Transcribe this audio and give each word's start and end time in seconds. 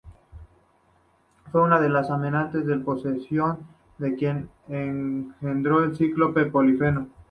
Fue 1.51 1.61
una 1.61 1.79
de 1.79 1.87
las 1.87 2.09
amantes 2.09 2.65
de 2.65 2.79
Poseidón, 2.79 3.59
de 3.99 4.15
quien 4.15 4.49
engendró 4.67 5.77
al 5.83 5.95
cíclope 5.95 6.45
Polifemo. 6.45 7.07